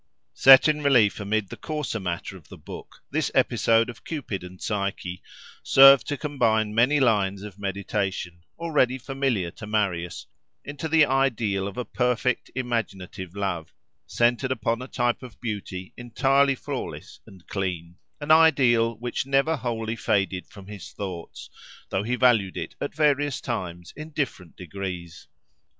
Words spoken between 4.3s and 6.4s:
and Psyche served to